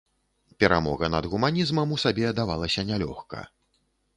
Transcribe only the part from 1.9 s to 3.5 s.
у сабе давалася нялёгка.